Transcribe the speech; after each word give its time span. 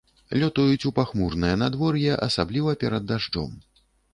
Лётаюць 0.43 0.87
у 0.91 0.91
пахмурае 0.99 1.53
надвор'е, 1.63 2.09
асабліва 2.29 2.77
перад 2.85 3.03
дажджом. 3.11 3.57